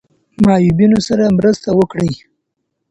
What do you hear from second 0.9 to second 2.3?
سره مرسته وکړئ.